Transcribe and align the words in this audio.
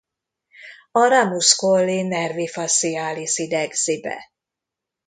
A 0.91 1.01
ramus 1.11 1.51
colli 1.61 1.99
nervi 2.13 2.47
facialis 2.55 3.35
idegzi 3.47 3.95
be. 4.09 4.17